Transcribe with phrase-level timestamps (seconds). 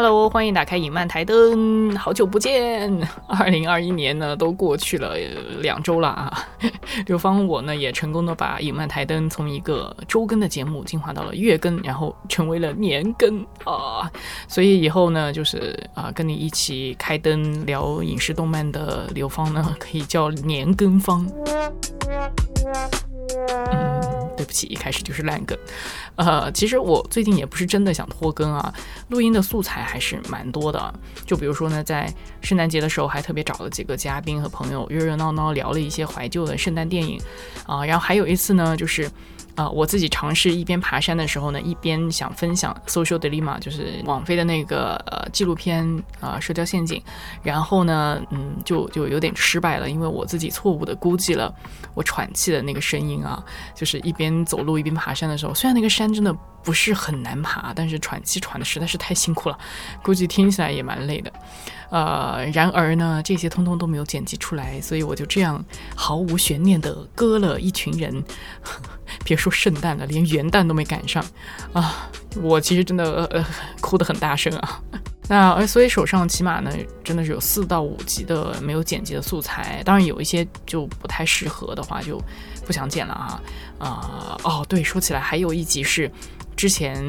[0.00, 2.88] Hello，欢迎打开影漫台灯，好久不见。
[3.26, 5.16] 二零二一年呢都过去了
[5.60, 6.46] 两周了啊，
[7.06, 14.08] 刘芳我呢也成功的把影漫台灯从一个周更的节目进化到了月更，然后成为了年更啊。
[14.46, 21.28] 所以以后呢就是啊跟你一起开灯聊影视动漫的刘芳呢可以叫年更芳。
[23.42, 25.58] 嗯，对不起，一开始就是烂梗。
[26.16, 28.72] 呃，其实我最近也不是真的想拖更啊，
[29.08, 30.94] 录音的素材还是蛮多的。
[31.26, 37.20] 就比如说呢，在圣诞节的时候，还特别找了几个嘉宾和朋友，热热闹闹聊了一些怀旧的圣诞电影
[37.66, 37.84] 啊。
[37.84, 39.10] 然后还有一次呢，就是。
[39.58, 45.84] 啊，我自己尝试一边爬山的时候呢，一边想分享《Social Dilemma》，就是网飞的那个呃纪录片
[46.20, 47.00] 啊，《社交陷阱》。
[47.42, 51.52] 然后呢，嗯，就就有点失败了，因为我自己错误的估计了
[51.94, 53.42] 我喘气的那个声音啊，
[53.74, 56.32] 就是一边走路一边爬山的时候，虽然那个山真的
[56.62, 59.58] 不是很难爬，但是喘气喘的实在是太辛苦了，
[60.04, 61.32] 估计听起来也蛮累的。
[61.90, 65.64] 呃，然而呢，这些通通都没有剪辑出来，所以我就这样
[65.96, 68.22] 毫无悬念的割了一群人。
[69.24, 71.24] 别说圣诞了，连元旦都没赶上
[71.72, 72.10] 啊！
[72.42, 73.44] 我其实真的呃
[73.80, 74.82] 哭得很大声啊。
[75.30, 76.70] 那而所以手上起码呢，
[77.02, 79.82] 真的是有四到五集的没有剪辑的素材。
[79.82, 82.22] 当然有一些就不太适合的话，就
[82.66, 83.42] 不想剪了啊。
[83.78, 86.10] 啊哦，对，说起来还有一集是
[86.58, 87.00] 之前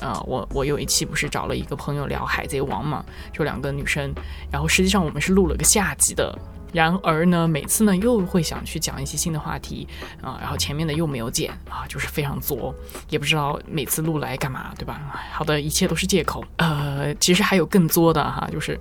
[0.00, 4.10] 呃，我我有一期不是找了一个朋友聊海贼王嘛，就两个女生，
[4.50, 6.36] 然后实际上我们是录了个下集的。
[6.72, 9.86] 然而呢，每次呢又会想去讲一些新的话题
[10.22, 12.74] 啊，然后前面的又没有剪啊，就是非常作，
[13.10, 15.22] 也不知道每次录来干嘛，对吧？
[15.32, 16.42] 好的，一切都是借口。
[16.56, 18.76] 呃，其实还有更作的哈，就是，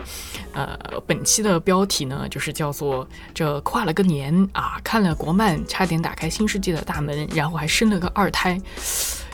[0.53, 8.59] 呃，本期的标题呢就是叫做这跨了个年啊，看了国漫，差点打开新世界的大门，然后还生了个二胎，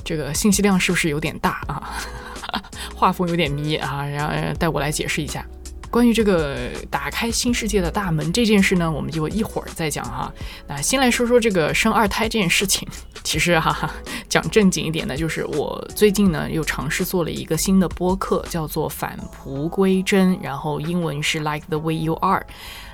[0.04, 2.00] 这个信息量是不是有点大啊？
[2.96, 5.46] 画风有点迷啊，然后带我来解释一下。
[5.92, 10.32] 关于这个打开新世界的大门这件事呢，我们就一会儿再讲哈。
[10.68, 12.88] 那先来说说这个生二胎这件事情。
[13.24, 13.92] 其实哈哈，
[14.30, 22.46] 讲正经一点的，就是我最近呢又尝试做了一个新的播客，叫做返璞归真，然后英文是 Like the way you are，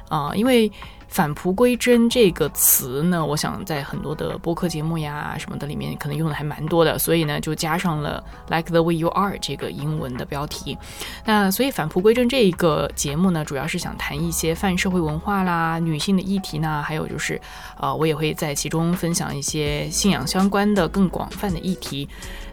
[0.10, 0.72] 啊，因为。
[1.08, 10.78] 返璞归真这个词呢，我想在很多的播客节目呀什么的里面，可能用的还蛮多的，所以呢，就加上了 Like the way you are 这个英文的标题。
[11.24, 17.40] 那所以返璞归真这一个节目呢，主要是想谈一些泛社会文化啦、女性的议题呢，还有就是，
[17.80, 22.08] 呃，我也会在其中分享一些信仰相关的更广泛的议题。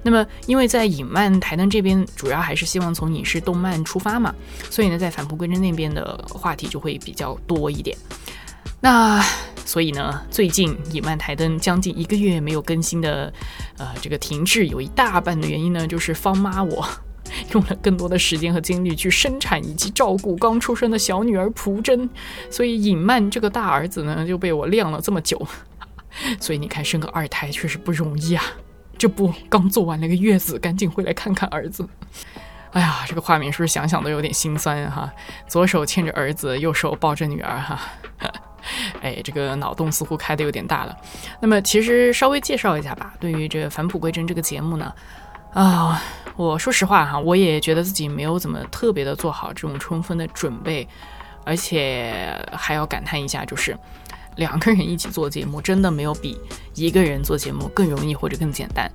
[0.04, 4.34] 那么，因为在影漫台灯这边，主要还是希望从影视动漫出发嘛，
[4.68, 7.96] 所以呢，在返璞归真那边的话题就会比较多一点。
[8.82, 9.24] 那
[9.64, 13.32] 所以呢，最近《野漫台灯》将近一个月没有更新的，
[13.78, 16.84] 呃，这个停滞有一大半的原因呢，就是方妈我
[17.54, 22.10] 用了更多的时间和精力去生产以及照顾刚出生的小女儿蒲真，
[22.50, 25.40] 所以隐曼这个大儿子呢就被我晾了这么久。
[26.40, 28.44] 所以你看，生个二胎确实不容易啊！
[28.98, 31.88] 这不刚做完了个月子，赶紧回来看看儿子。
[32.72, 35.10] 哎呀，这个画面是不是想想都有点心酸哈？
[35.46, 37.80] 左手牵着儿子，右手抱着女儿哈。
[39.00, 40.96] 哎，这个脑洞似乎开的有点大了。
[41.40, 43.14] 那么，其实稍微介绍一下吧。
[43.18, 44.92] 对于这个《返璞归真》这个节目呢，
[45.52, 46.02] 啊，
[46.36, 50.86] 我说实话哈，我也觉得自己没有怎么特别的做好这种充分的准备，
[51.44, 53.76] 而且还要感叹一下，就是
[54.36, 56.38] 两个人一起做节目，真的没有比
[56.74, 58.90] 一个人做节目更容易或者更简单，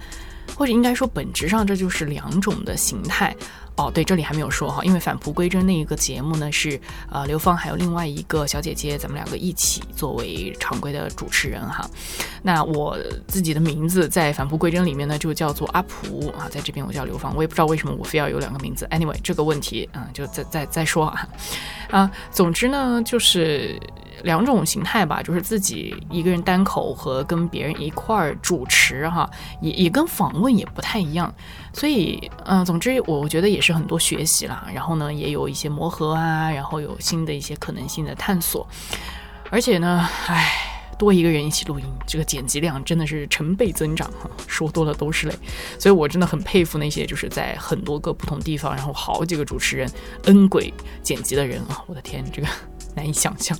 [0.55, 3.35] 或者应该说，本质上这就是两种的形态。
[3.77, 11.87] 哦，对，这里还没有说哈，因为返璞归真那一个节目呢，是呃刘芳还有另外一个小姐姐，咱们两个一起作为常规的主持人哈。
[12.41, 18.87] 那我自己的名字在返璞归真里面呢，就叫做阿普啊，在这边我叫刘芳，我也不知道为什么我非要有两个名字。
[18.89, 21.27] Anyway，这个问题嗯，就再再再说啊。
[21.91, 23.79] 啊，总之呢，就是
[24.23, 29.29] 两种形态吧，就是自己一个人单口和跟别人一块儿主持哈，
[29.61, 31.33] 也也跟访问也不太一样。
[31.73, 38.67] 所以，嗯，总之，我觉得也是很多学习啦，然后呢，也有一些磨合啊，然后有新的一些可能性的探索，
[39.49, 40.53] 而且呢，唉，
[40.97, 45.35] 多一个人一起录音，这个剪辑量真的是成倍增长哈，说多了都是泪，
[45.77, 49.89] 所以我真的很佩服那些就是在很多个不同地方，然后好几个主持人
[50.25, 52.47] N 轨剪辑的人啊，我的天，这个
[52.95, 53.57] 难以想象。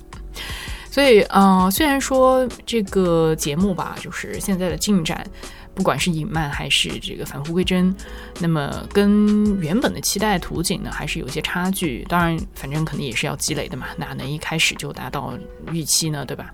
[0.90, 5.26] 所以，嗯，虽然说这个节目吧，就是现在的进展。
[5.74, 7.94] 不管是隐漫还是这个返璞归真，
[8.40, 12.04] 那么跟原本的期待图景呢，还是有些差距。
[12.08, 15.38] 当然，反正肯定也是要积累的嘛，哪能一开始就达到
[15.70, 16.24] 预期呢？
[16.24, 16.52] 对吧？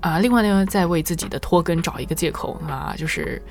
[0.00, 3.42] 啊，另外呢，再为自己的拖更找一个借口啊，就是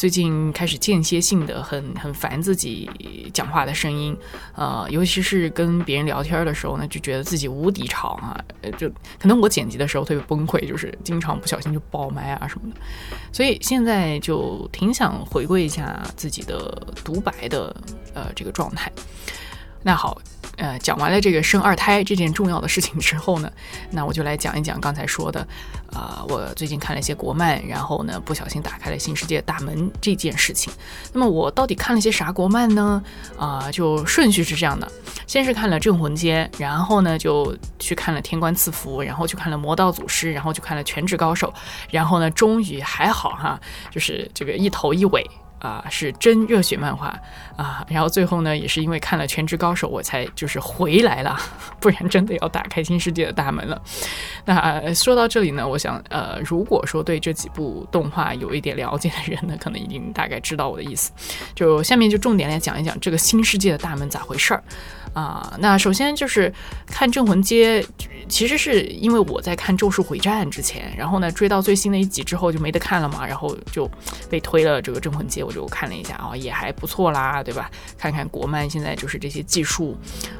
[0.00, 2.88] 最近开始间歇性的很很烦自己
[3.34, 4.16] 讲话的声音，
[4.54, 8.34] 呃，尤其是跟别人聊天的时候呢，就觉得自己无敌吵啊，
[8.78, 8.88] 就
[9.18, 12.80] 可能我剪辑的时候特别崩溃，就是经常不小心就爆麦啊什么的，
[13.30, 17.76] 所以现在就挺想回归一下自己的独白的
[18.14, 18.90] 呃这个状态。
[19.82, 20.18] 那好。
[20.56, 23.50] 呃，讲完了这个生二胎这件重要的事情之后呢，
[23.90, 25.40] 那我就来讲一讲刚才说的，
[25.92, 30.72] 啊，我最近看了一些国漫，然后呢，不小心打开了新世界大门这件事情。
[31.12, 33.02] 那么我到底看了些啥国漫呢？
[33.38, 34.90] 啊，就顺序是这样的，
[35.26, 41.52] 先是看了《镇魂街》，然后呢就去看了《天官赐福》，然后去看了《魔道祖师》，然后去看了《全职高手》，
[41.90, 43.58] 然后呢，终于还好哈，
[43.90, 45.24] 就是这个一头一尾。
[45.60, 47.08] 啊，是真热血漫画
[47.56, 47.86] 啊！
[47.88, 51.38] 然后最后呢，也是因为看了《全职高手》，我才就是回来了，
[51.78, 53.80] 不然真的要打开新世界的大门了。
[54.46, 61.12] 那说到这里呢，我想，呃，如果说对这几部动画有一点了解的人呢，可能已经大概知道我的意思。
[61.54, 64.62] 就下面就重点来讲一讲这个新世界的大门咋回事儿。
[65.12, 66.52] 啊，那首先就是
[66.86, 67.82] 看《镇魂街》，
[68.28, 73.90] 其实是因为我在看《咒术回战》之前，然后呢追到最新的一集之后就没得看了嘛，然后就
[74.28, 77.68] 被推了这个《镇魂街》，我就看了一下啊，也还不错啦，对吧？
[77.98, 79.96] 看看国漫现在就是这些技术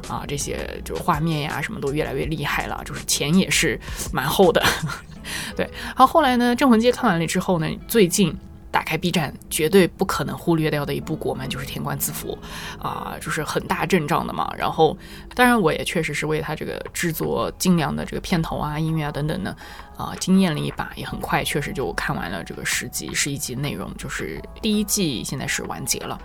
[0.09, 3.79] 啊，这些就是画面呀，什么都越来越厉害了，就是钱也是
[4.13, 4.65] 蛮厚的，
[5.57, 5.69] 对。
[5.97, 8.39] 好，后来呢，《镇魂街》看完了之后呢，最近。
[8.71, 12.39] 打开 B 站，绝对不可能忽略掉的一部国漫就是《天官赐福》，
[12.83, 14.53] 啊，就是很大阵仗的嘛。
[14.57, 14.97] 然后，
[15.35, 19.57] 当然我也确实是为他这个制作精良的这个片头啊、音乐啊等等呢，
[19.97, 20.93] 啊，惊艳了一把。
[20.95, 26.21] 也很快，确实就看完了这个十集、十一集内容，就是第一季现在是完结了。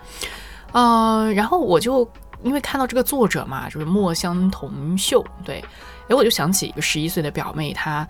[0.72, 2.08] 呃，然后我就
[2.42, 5.64] 因为看到这个作者嘛，就是墨香铜秀，对，
[6.08, 8.06] 哎，我就想起一个十一岁的表妹，她。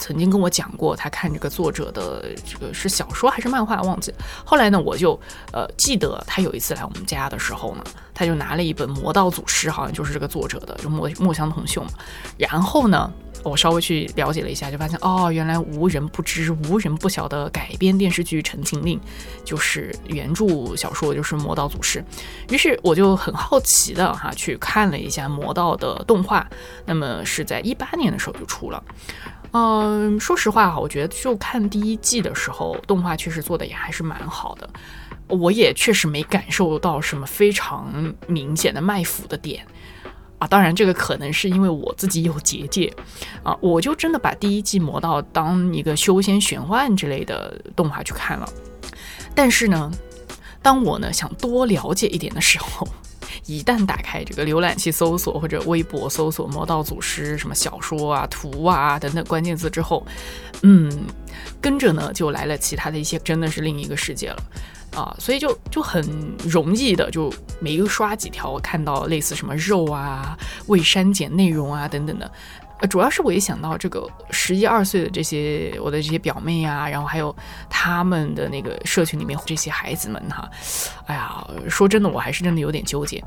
[0.00, 4.12] 曾经跟我讲过，他看这个作者的这个是小说还是漫画，忘记。
[4.44, 5.20] 后来呢，我就
[5.52, 11.90] 呃记得他有一次来我们家的时候呢，他就拿了一本《魔道祖师》，好像就是这个作者的，就墨墨香铜臭嘛。
[12.38, 13.12] 然后呢，
[13.44, 18.98] 我稍微去了解了一下，就发现哦，原来无人不知、无人不晓的改编电视剧《陈情令》
[19.44, 22.02] 就是原著小说，就是《魔道祖师》。
[22.52, 26.48] 于是我就很好奇的哈去看了一下《魔道》的动画，
[26.86, 28.82] 那么是在一八年的时候就出了。
[29.52, 34.70] 嗯，说实话哈，我觉得就看第一季的时候，动画确实做的也还是蛮好的。
[35.26, 39.66] 我也确实没感受到什么非常明显的卖腐的点
[40.38, 40.46] 啊。
[40.46, 42.92] 当然，这个可能是因为我自己有结界
[43.42, 48.48] 啊，我就真的把第一季磨到当一个修仙玄幻之类的动画去看了。
[49.34, 49.90] 但是呢，
[50.62, 52.86] 当我呢想多了解一点的时候。
[53.50, 60.06] 一旦打开这个浏览器搜索或者微博搜索“魔道祖师”什么小说啊、图啊等等关键字之后，
[60.62, 60.90] 嗯，
[61.60, 64.42] 跟着呢就来了其他的一些，真的是另一个世界了
[64.94, 65.16] 啊！
[65.18, 66.04] 所以就就很
[66.44, 72.30] 容易的就每个刷几条，看到类似什么肉啊、未删减内容啊等等的。
[72.80, 77.34] 呃，主要是我一想到这个十一二岁的这些我的这些表妹啊，然后还有
[77.68, 80.50] 他们的那个社群里面这些孩子们哈，
[81.06, 83.22] 哎呀，说真的，我还是真的有点纠结。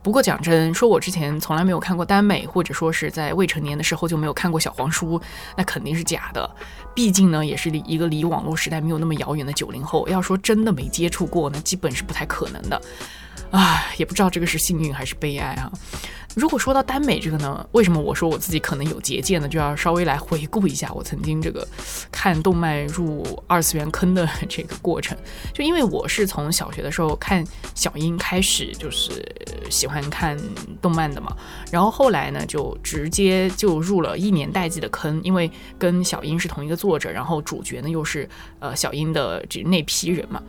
[0.00, 5.20] 不过讲真，说我之前从来没有看过耽美，或者说是在未成年的时候就没有看过小黄书，
[5.56, 6.48] 那肯定是假的。
[6.94, 12.80] 毕竟呢，也是离一个离网络时代没有那么遥远的九零后，要说真的没接触过，那基本是不太可能的。
[13.50, 15.70] 唉，也不知道这个是幸运还是悲哀啊。
[16.36, 19.48] 如果说到耽美这个呢，为什么我说我自己可能有结界呢？
[19.48, 21.66] 就要稍微来回顾一下我曾经这个
[22.12, 25.16] 看动漫入二次元坑的这个过程。
[25.52, 27.44] 就因为我是从小学的时候看
[27.74, 29.10] 小樱开始，就是
[29.70, 30.38] 喜欢看
[30.80, 31.34] 动漫的嘛。
[31.72, 38.28] 然后后来呢，就直接就入了一年代记的坑，因为跟小樱是同一个作者，然后主角呢又是
[38.60, 40.42] 呃小樱的这那批人嘛。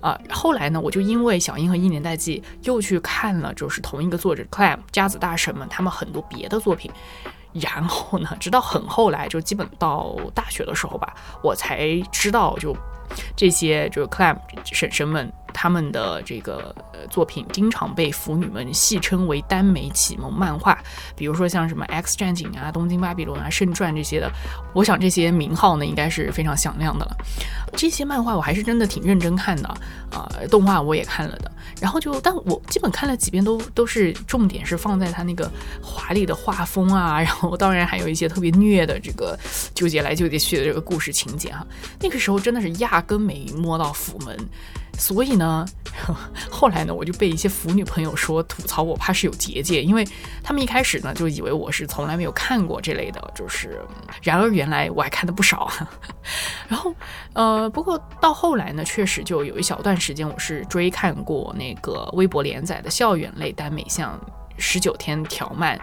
[0.00, 6.90] 啊，后来呢，我就因为小樱和一年代记又去看了，就是同一个作者 Clam 加子大神们他们很多别的作品，
[7.52, 12.76] 然后呢，直到很后来，就基本到大学的时候吧，我才知道就
[13.36, 15.32] 这些就是 Clam 婶婶们。
[15.52, 16.72] 他们的这个
[17.10, 20.78] 作品经常被腐女们戏称为耽美启蒙漫画，
[21.16, 24.30] 比如说像什么《X 战警》啊、《东京巴比伦》啊、《圣传》这些的，
[24.72, 27.16] 我想这些名号呢应该是非常响亮的了。
[27.76, 29.68] 这些漫画我还是真的挺认真看的
[30.12, 31.49] 啊，动画我也看了的。
[31.80, 35.50] 然后就，但我基本看了几遍都都是重点是放在他那个
[35.82, 39.38] 华丽的画风啊，然后当然还有一些特别虐的这个
[39.74, 41.66] 纠结来纠结去的这个故事情节哈。
[42.00, 44.36] 那个时候真的是压根没摸到府门。
[45.00, 45.66] 所以呢，
[46.50, 50.06] 后来呢，我就被一些腐女朋友说吐槽我怕是有结界，因为
[50.42, 53.80] 他们一开始呢就以为我是从来没有看过这类的，就是
[54.22, 55.72] 然而原来我还看的不少。
[56.68, 56.94] 然后
[57.32, 64.20] 呃，不过到后来呢，确实就有一小段时间我是追看过那个微博连载的校园类耽美像。
[64.62, 65.80] 十九天条漫，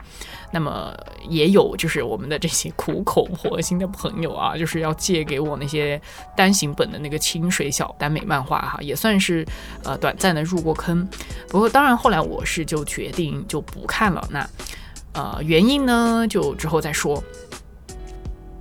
[0.51, 0.95] 那么
[1.29, 6.01] 也有就是我们的这些苦口婆心的朋友啊，就是要借给我那些
[6.35, 9.45] 单行本的那个清水小耽美漫画哈，也算是
[9.83, 11.07] 呃短暂的入过坑。
[11.49, 14.49] 不过当然后来我是就决定就不看了，那
[15.13, 17.21] 呃原因呢就之后再说。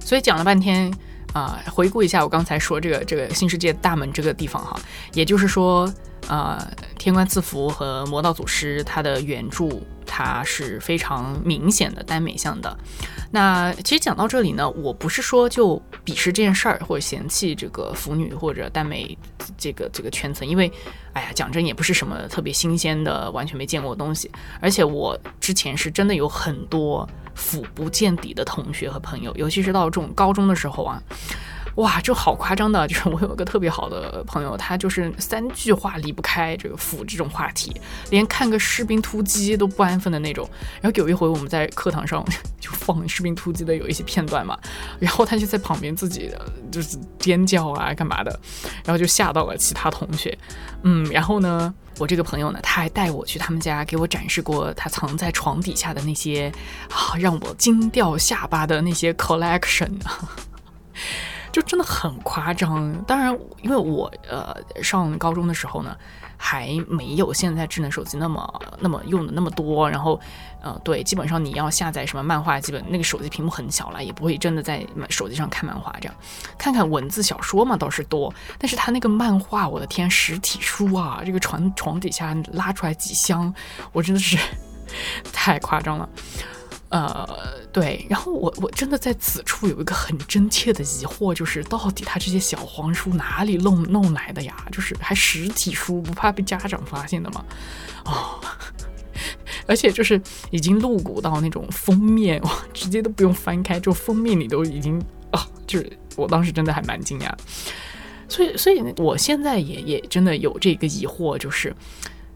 [0.00, 0.92] 所以讲了半天
[1.32, 4.78] 啊，回顾一下我刚才说这个这个新世界大门这个地方哈，
[5.14, 5.92] 也就是说。
[6.28, 6.60] 呃，
[6.98, 9.68] 天官赐福和魔道祖师，它的原著
[10.06, 12.76] 它是非常明显的耽美向的。
[13.30, 19.16] 那其实讲到这里呢，我不是说就鄙视这件事儿，或者嫌弃这个腐女或者耽美
[19.58, 20.72] 这个这个圈层，因为，
[21.12, 24.30] 哎呀，讲真也不是什么特别新鲜的，完全没见过的东西。
[24.60, 31.02] 而且我之前是真的有很多腐不见底的同学和朋友，尤其是到这种高中的时候啊。
[31.76, 37.78] 哇，就好夸张的，就是我有一个特别好的朋友，他就是三句话离不开这个腐这种话题，
[38.10, 40.48] 连看个士兵突击都不安分的那种。
[40.80, 42.24] 然后有一回我们在课堂上
[42.58, 44.58] 就放士兵突击的有一些片段嘛，
[44.98, 46.32] 然后他就在旁边自己
[46.72, 48.30] 就是尖叫啊干嘛的，
[48.84, 50.36] 然后就吓到了其他同学。
[50.82, 56.50] 嗯，然后呢，我这个朋友呢，他还带我去他们家给我展示过他藏在床底下的那些
[56.88, 60.30] 啊让我惊掉下巴的那些 collection 啊。
[61.56, 65.96] 就真的很夸张，当然，因为我呃上高中的时候呢，
[66.36, 70.20] 还没有现在智能手机那么那么用的那么多，然后
[70.60, 76.14] 呃对，基本上你要下载什么漫画，基本那个手机屏幕很小了，也不会真的在手机上看漫画这样，
[76.58, 83.50] 看看文字小说嘛倒是多，但是他那个漫画，我的天，实体书啊，这个床床底下拉出来几箱，
[83.92, 84.36] 我真的是
[85.32, 86.06] 太夸张了。
[86.88, 87.28] 呃，
[87.72, 94.54] 对，然后我我真的在此处有一个很真切的疑惑，就是到底他这些小黄书哪里弄弄来的呀？
[94.70, 97.44] 就是还实体书，不怕被家长发现的吗？
[98.04, 98.40] 哦，
[99.66, 105.02] 而且就是已经露骨到那种封面，哇，直接都不用翻开，就封面你都已经
[105.32, 107.32] 啊，就是我当时真的还蛮惊讶，
[108.28, 111.74] 所以所以我现在也也真的有这个疑惑，就是。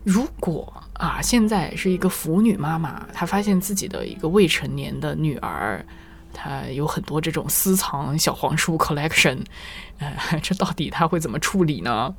[0.04, 5.85] 如果啊，现在是一个腐女妈妈，她发现自己的一个未成年的女儿，
[6.33, 9.38] 她有很多这种私藏小黄书 collection，
[9.99, 12.14] 呃， 这到底她会怎么处理呢？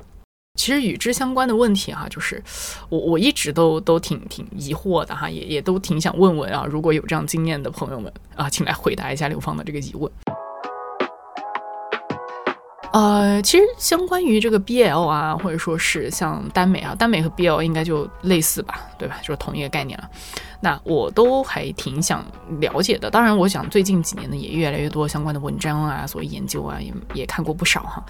[0.58, 2.42] 其实与之相关的问题哈，就是
[2.88, 10.12] 我我一直都都挺挺疑惑的哈，也也都挺想问问啊，如果有这样经验的朋友们啊，请来回答一下刘芳的这个疑问。
[12.92, 19.16] 呃，其实相关于这个 BL 啊，或者说是像耽美啊，耽美和 BL 应该就类似吧，对吧？
[19.22, 20.08] 就是同一个概念了。
[20.64, 22.24] 那我都还挺想
[22.60, 28.04] 了解的，当然，我想最近几年呢，也越来越多相关的文章啊，所谓研究啊，也也看过不少哈。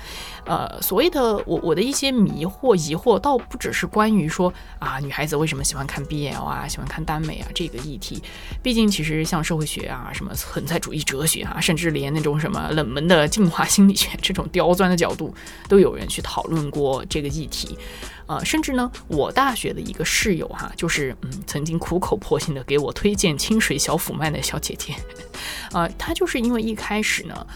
[0.44, 8.23] 呃，所谓的我我的一些迷惑疑惑，倒不只是关于说啊，女孩子为什么喜欢看 BL 啊，喜欢看耽美啊这个议题。
[8.62, 15.35] 毕竟，其实像社会学啊，什么存在主义哲学啊，甚至连那种什么冷门的进化心理学这种刁钻的角度，
[15.71, 17.78] 都有人去讨论过这个议题。
[18.26, 24.95] 呃，甚至呢，我大学的一个室友哈，就是嗯，曾经苦口婆心的给我推荐清水小腐漫的小姐姐，
[25.73, 27.47] 呃，她就是因为一开始呢，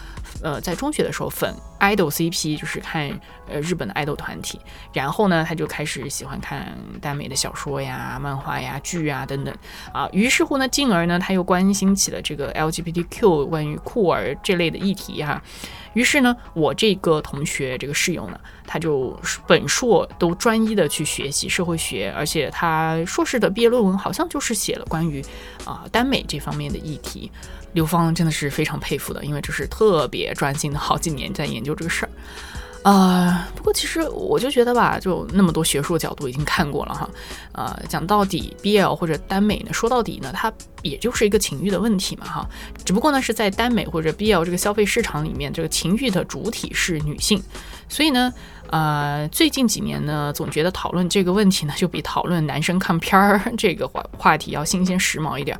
[0.41, 3.09] 呃，在中学的时候粉 idol CP，就是看
[3.47, 4.59] 呃日本的爱豆团体，
[4.93, 9.55] 然后呢，她就开始喜欢看耽美的小说呀、漫画呀、剧啊等等。
[9.93, 15.41] 啊，于是乎呢，进而呢，她又关心起了这个 LGBTQ 关于酷儿这类的议题哈。
[15.97, 25.25] 于是呢，我这个同学，这个室友呢，他就本硕都专一的去学习社会学，而且他硕士的毕业论文好像就是写了关于
[25.65, 27.31] 啊耽美这方面的议题。
[27.73, 32.11] 刘芳真的是非常佩服的，因为这是特别专心的好几年在研究这个事儿。
[32.87, 37.09] 啊，不过其实我就觉得吧，就那么多学术角度已经看过了哈，
[37.51, 40.49] 呃，讲到底，BL 或者耽美呢，说到底呢，它
[40.83, 42.49] 也就是一个情欲的问题嘛哈，
[42.85, 47.43] 只不过呢是在耽美或者 BL 这个消费市场里面，这个情欲的主体是女性，
[47.89, 48.33] 所以呢，
[48.69, 55.59] 呃，最近几年呢，总觉得讨论这个问题呢，就比讨论男生看片儿这个话话题要新鲜时髦一点，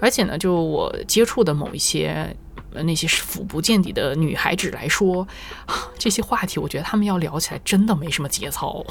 [0.00, 2.34] 而且呢，就我接触的某一些。
[2.82, 5.26] 那些腐不见底的女孩子来说，
[5.98, 8.84] 这些话题，我觉得他们要聊起来真的没什么节操，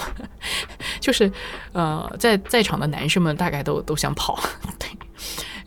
[1.00, 1.32] 就是
[1.74, 4.42] 呃，在在场的男生们大概都都想跑。
[4.80, 4.88] 对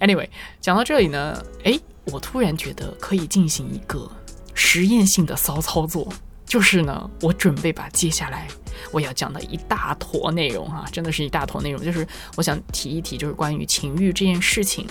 [0.00, 0.28] ，anyway，
[0.60, 4.10] 讲到这里呢，哎，我突然觉得可以进行一个
[4.54, 6.12] 实验性的骚操作，
[6.46, 8.48] 就是呢，我准备把接下来
[8.92, 12.06] 我要讲的一大坨内容哈，真的是一大坨内容，就是
[12.36, 14.86] 我想提一提，就是关于情欲这件事情。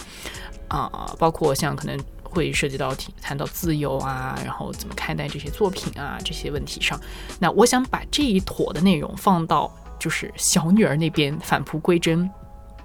[0.68, 1.96] 啊，包括像可能
[2.36, 7.00] 会涉及到谈谈到自由啊，然后怎么看待这些作品啊这些问题上，
[7.40, 12.30] 那我想把这一坨的内容放到就是小女儿那边返璞归真。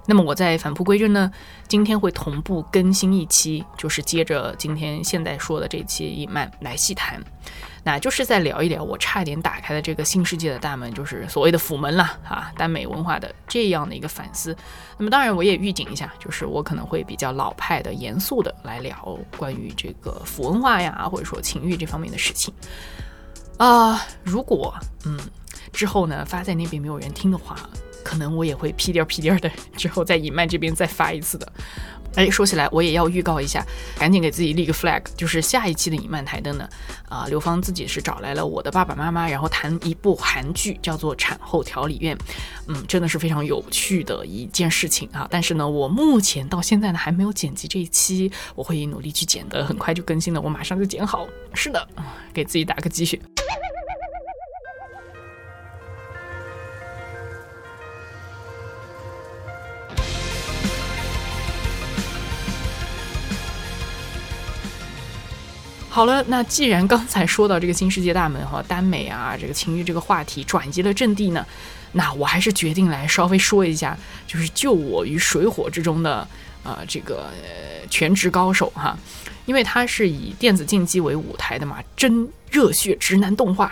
[0.07, 1.31] 那么我在返璞归真呢，
[1.67, 7.21] 今天会同步更新一期，就是接着今天现在说的这期影漫来细谈，
[7.83, 14.55] 那就是在聊一聊我差点打开的这个新世界的大门，就是所谓的府门了啊，耽美文化的这样的一个反思。
[14.97, 22.53] 那么当然我也预警一下，就是我可能会比较老派的、严肃的来聊关于这个腐文化呀，或者说情欲这方面的事情
[23.57, 24.05] 啊。
[24.23, 24.73] 如果
[25.05, 25.19] 嗯
[25.71, 27.57] 之后呢发在那边没有人听的话。
[28.03, 31.53] 可能我也会屁颠屁颠的， 之后在隐曼这边再发一次的。
[32.15, 33.65] 哎，说起来，我也要预告一下，
[33.97, 36.67] 赶紧给自己立个 flag，就是下一期的影漫台灯呢，
[37.07, 42.15] 啊，刘芳自己是找来了我的爸爸妈妈，然后谈一部韩剧，叫做《产后调理院》，
[42.67, 45.27] 嗯，真的是非常有趣的一件事情啊。
[45.31, 51.27] 但是呢，我目前到现在呢还没有剪辑这一期，我会努力去剪的，很快就更新了，我马上就剪好。
[51.53, 51.87] 是的，
[52.33, 53.19] 给自己打个鸡血。
[65.93, 71.45] 好了，那既然刚才说到这个新世界大门哈，耽美啊，这个情欲这个话题转移了阵地呢，
[71.91, 76.25] 那我还是决定来稍微说一下，就是救我于水火之中的
[76.63, 77.29] 呃这个
[77.89, 78.97] 全职高手哈，
[79.45, 83.69] 因为它是以电子竞技为舞台的嘛，真热血直男动画，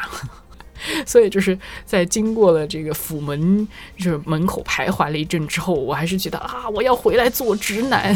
[1.08, 3.66] 所以就是在经过了这个府门
[3.98, 8.14] 就是门口徘徊了一阵之后，我还是觉得啊，我要回来做直男。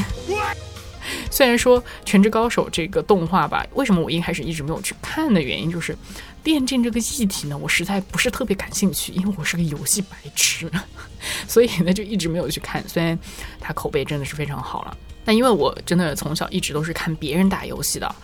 [1.31, 5.95] 虽然说《全职高手》这个动画吧，为什么我一开始一直没有去看的原因，就是
[6.43, 10.71] 电竞这个议题呢，我实在不是特别感兴趣，因为我是个游戏白痴，
[11.47, 12.83] 所以呢就一直没有去看。
[12.87, 13.17] 虽然
[13.59, 18.15] 它口碑真的是非常好了，但因为我真的从小一直都是看别人打游戏的，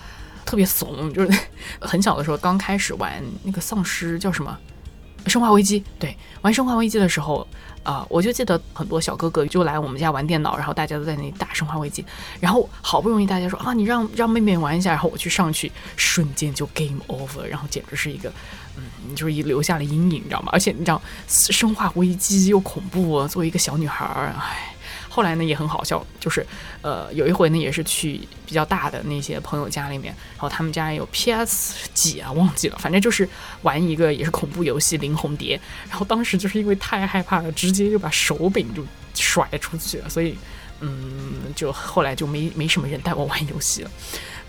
[0.45, 1.39] 特别怂，就是
[1.79, 4.57] 很小的时候刚开始玩那个丧尸叫什么
[5.27, 7.45] 《生化危机》，对，玩《生化危机》的时候。
[7.81, 12.03] 啊，我就记得很多小哥哥就来我们家玩电脑，然后大家都在那里打《生化危机》，
[12.39, 18.31] 然后好不容易大家说啊，你让让妹妹玩一下，然后我去上去，瞬间就 game over，然后简直是一个，
[18.75, 20.49] 嗯，就是遗留下了阴影，你知道吗？
[20.51, 21.01] 而且你知道
[21.51, 24.75] 《生化危机》又恐怖，作为一个小女孩儿，唉。
[25.09, 26.45] 后来呢也很好笑，就是
[26.81, 33.27] 呃有一回呢也是去比较大的那些朋友家里面，然后他们家有 PS 几啊忘记了，反正就是
[33.63, 35.57] 玩一个也是恐怖游戏《灵魂蝶》，
[35.89, 40.37] 然后当时就是因为太害怕了，直接就把手柄就甩出去了，所以
[40.81, 43.91] 嗯就后来就没没什么人带我玩游戏了。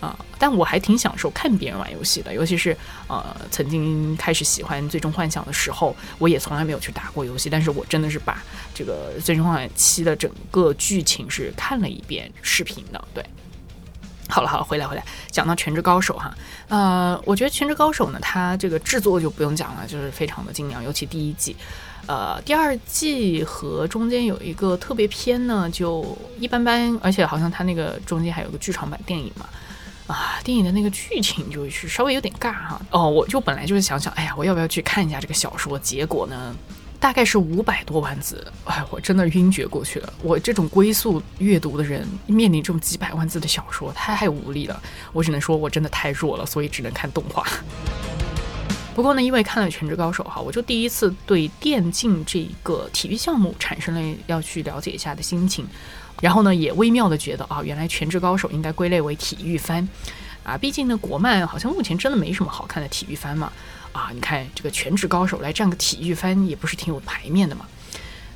[0.00, 2.74] 啊，但我还挺享受看别人玩游戏的，尤其是
[3.06, 8.42] 呃，曾经开始喜欢《最终幻想》的时候，我也从来没有去打过游戏，但是我真的是把
[8.74, 13.08] 这个《最终幻想七》的整个剧情是看了一遍视频的。
[13.12, 13.22] 对，
[14.30, 16.34] 好了好了，回来回来，讲到《全职高手》哈，
[16.68, 21.56] 呃，我觉得《全职高手》呢，它这个制作就不用讲了，就是非常的精良，尤其第一季，
[22.06, 29.46] 呃，第二季和中间有一个特别篇呢，就一般般，而且好像它那个中间还有个剧场版电影嘛。
[30.06, 32.80] 啊，电影的那个剧情就是稍微有点尬哈。
[32.90, 35.78] 哦，我就本来就是想想，哎呀，我要不要去看一下这个小说？
[35.78, 36.52] 结果呢，
[37.00, 40.12] 大概是五百多万字，哎，我真的晕厥过去了。
[40.22, 44.80] 我这种龟速阅读的人，面临这种几百万字的小说，太无力了。
[45.14, 47.42] 我只能说我真的太弱了，所以只能看动画。
[48.94, 55.66] 不过呢，因为看了《全职高手》哈，我就第一次对电竞这个体育项目产生了要去了解一下的心情。
[56.20, 59.88] 然后呢，也微妙的觉得啊，原来《全职高手》应该归类为体育番，
[60.42, 63.50] 啊，毕竟呢，国漫好像目前真的没什么好看的体育番嘛，
[63.92, 67.66] 啊，你看这个《全职高手》来占个体育番，也不是挺有排面的嘛。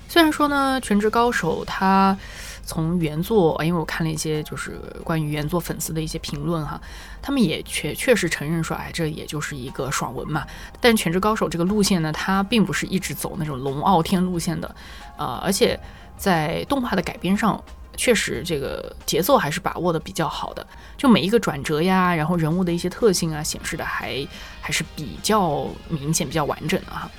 [0.09, 2.17] 虽然说呢，《全职高手》它
[2.65, 6.81] 从原作，因为我看了一些就是关于原作粉丝的一些评论哈，
[7.21, 10.47] 他们也确确实承认说，哎，这也就是一个爽文嘛。
[10.81, 14.75] 但《全职高手》这个路线呢，它并不是一直走那种龙傲天路线的，
[15.17, 15.79] 呃，而且。
[16.17, 17.61] 在动画的改编上，
[17.97, 24.27] 确实这个节奏还是把握的比较好的，就每一个转折呀，然后人物的一些特性啊，显示的还
[24.61, 27.11] 还是比较明显、比较完整的哈。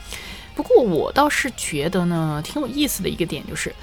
[0.56, 3.74] 不过我倒是觉得呢，挺有意思的一个点就是，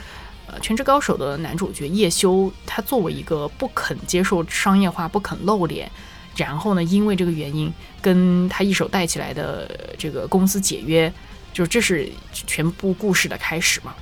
[0.47, 5.91] 呃，《全职高手》的男主角叶修，他作为一个不肯接受商业化、不肯露脸，
[6.35, 11.13] 然后呢，因为这个原因跟他一手带起来的这个公司解约，
[11.53, 13.95] 就这是全部故事的开始嘛。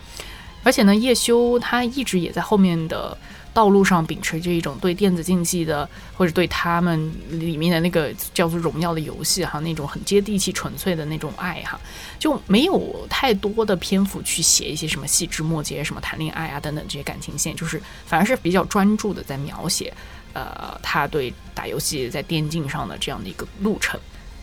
[0.63, 3.17] 而且呢，叶修他一直也在后面的
[3.53, 11.81] 道路上秉持着一种对电子竞技的，或者对他们里面的那个叫做荣耀的游戏哈，那种很接地气、纯粹的那种爱哈，
[12.19, 19.93] 就没有太多的篇幅去写一些什么细枝末节、什么谈恋爱啊等等这些感情线，就是反而是比较专注的在描写，
[20.33, 23.99] 呃，他对打游戏在电竞上的这样的一个路程。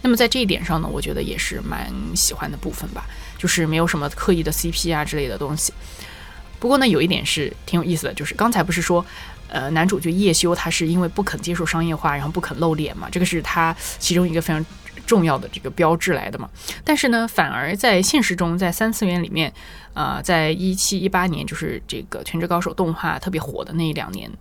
[0.08, 3.06] 那么在这一点上呢，我觉得也是蛮喜欢的部分吧，
[3.38, 5.74] 就是没有什么刻意的 CP 啊之类的东西。
[6.60, 9.06] 不过呢，有一点是挺有意思的，就是刚才不是说，
[9.50, 14.66] 呃，男主角叶修他是因为不肯接受商业化，然后不肯露脸嘛，这个是他其中一个非常
[15.06, 16.50] 重要的这个标志来的嘛。
[16.84, 19.54] 但是呢，反而在现实中，在三次元里面，
[19.94, 24.32] 啊，在一七一八年，就是这个《全职高手》动画特别火的那一两年，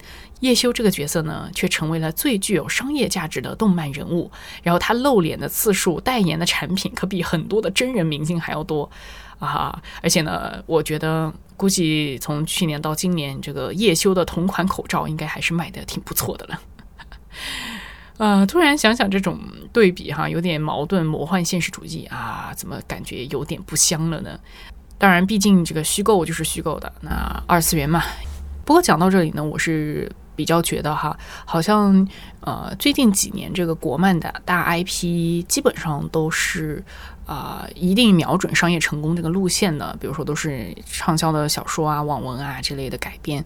[0.41, 4.31] 叶修这个角色呢，却成为了最具有商业价值的动漫人物。
[4.63, 8.91] 然后他露脸的次数、代言的产品，可比很多的真人明星还要多
[9.39, 9.83] 啊！
[10.03, 11.33] 而且呢，我觉得。
[11.59, 16.61] 估计从去年到今年，这个叶修的同款口罩应该还是卖的挺不错的了。
[18.19, 19.39] 呃，突然想想这种
[19.73, 24.39] 对比哈，有点矛盾，魔幻现实主义啊，怎么感觉有点不香了呢？
[24.99, 28.03] 当然，毕竟这个虚构就是虚构的，那二次元嘛。
[28.65, 32.09] 不过讲到这里呢，我是比较觉得哈，好像
[32.41, 36.85] 呃，最近几年这个国漫的大 IP 基本上都是。
[37.27, 43.45] 啊，一定瞄准商业成功这个路线的，比如说都是畅销的小说啊、网文啊之类的改编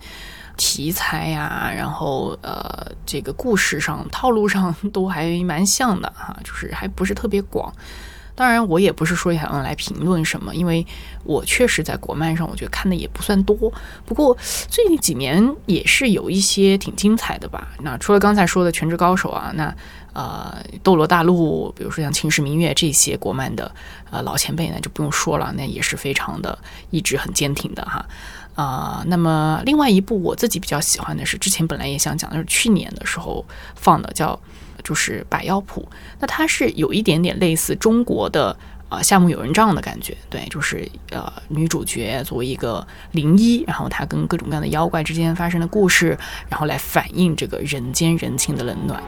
[0.56, 7.72] 题材呀，然后呃，这个故事上套路上都还蛮像的哈，就是还不是特别广。
[8.36, 10.86] 当然，我也不是说想要来评论什么，因为
[11.24, 13.70] 我确实在国漫上，我觉得看的也不算多。
[14.06, 14.34] 不过
[14.66, 17.68] 最近几年也是有一些挺精彩的吧。
[17.80, 19.74] 那除了刚才说的《全职高手》啊，那
[20.14, 23.70] 呃，《斗罗大陆》，比如说像《秦时明月》这些国漫的
[24.10, 26.58] 呃老前辈呢，就不用说了，那也是非常的
[26.90, 28.06] 意志很坚挺的哈。
[28.54, 34.38] 啊，那么另外一部我自己比较喜欢的是，之前本来也想讲就是去年的时候放的，叫
[34.84, 35.88] 就是《百妖谱》。
[36.18, 38.54] 那它是有一点点类似中国的
[38.88, 49.02] 啊《夏目友人帐》的感觉，对，就是呃女主角作为一个灵医，然后她跟各种各样的妖怪之间发生的故事，然后来反映这个人间人情的冷暖。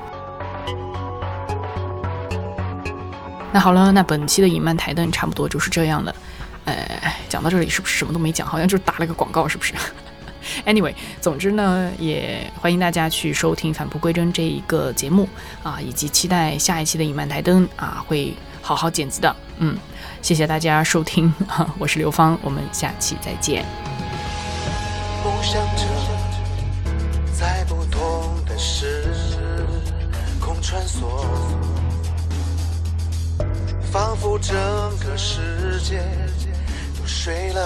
[3.52, 6.14] 那好了，那本期的影漫台灯差不多就是这样了。
[6.64, 6.72] 呃，
[7.32, 8.46] 讲到这里是不是什么都没讲？
[8.46, 9.72] 好像就是打了个广告，是不是？
[10.66, 15.26] Anyway，总之呢，也欢迎大家去收听《返璞归真》这一个节目
[15.62, 19.34] 啊，以及期待下一期的影漫台灯啊，会好好剪辑的。
[19.56, 19.74] 嗯，
[20.20, 21.32] 谢谢大家收听，
[21.78, 23.64] 我是刘芳，我们下期再见。
[25.24, 25.86] 梦想着
[27.32, 29.10] 在不同的时
[30.38, 31.24] 空穿梭。
[33.90, 34.56] 仿佛整
[35.00, 36.02] 个世界
[37.24, 37.60] 睡了。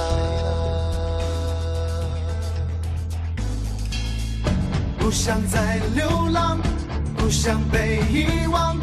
[4.99, 6.59] 不想再流浪
[7.17, 8.79] 不想被遗忘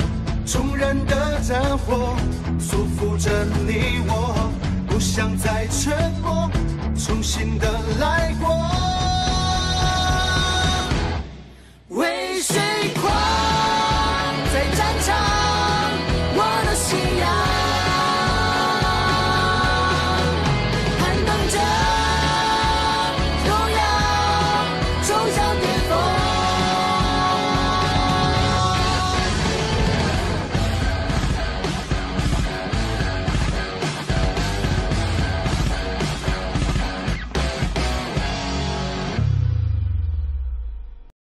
[0.47, 2.15] 重燃的战火
[2.59, 4.49] 束缚着你我
[4.88, 6.49] 不想再沉默
[6.97, 8.62] 重新的来过。